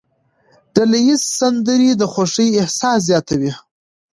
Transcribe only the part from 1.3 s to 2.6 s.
سندرې د خوښۍ